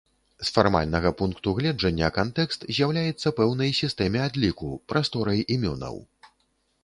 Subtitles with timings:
[0.47, 5.95] З фармальнага пункту гледжання кантэкст з'яўляецца пэўнай сістэме адліку, прасторай імёнаў.